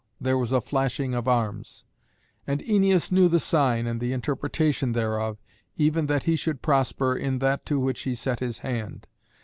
there 0.19 0.35
was 0.35 0.51
a 0.51 0.59
flashing 0.59 1.13
of 1.13 1.27
arms. 1.27 1.85
And 2.47 2.61
Æneas 2.61 3.11
knew 3.11 3.29
the 3.29 3.39
sign 3.39 3.85
and 3.85 4.01
the 4.01 4.13
intepretation 4.13 4.93
thereof, 4.93 5.37
even 5.77 6.07
that 6.07 6.23
he 6.23 6.35
should 6.35 6.63
prosper 6.63 7.15
in 7.15 7.37
that 7.37 7.67
to 7.67 7.79
which 7.79 8.01
he 8.01 8.15
set 8.15 8.39
his 8.39 8.57
hand. 8.65 9.05